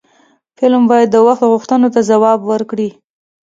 [0.57, 2.89] فلم باید د وخت غوښتنو ته ځواب ورکړي